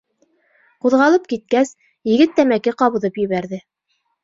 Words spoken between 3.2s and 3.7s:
ебәрҙе.